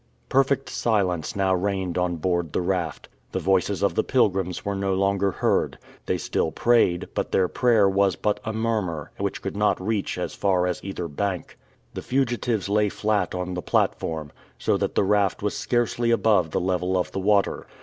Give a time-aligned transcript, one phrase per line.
[0.29, 3.07] Perfect silence now reigned on board the raft.
[3.33, 5.77] The voices of the pilgrims were no longer heard.
[6.07, 10.33] They still prayed, but their prayer was but a murmur, which could not reach as
[10.33, 11.55] far as either bank.
[11.93, 16.59] The fugitives lay flat on the platform, so that the raft was scarcely above the
[16.59, 17.67] level of the water.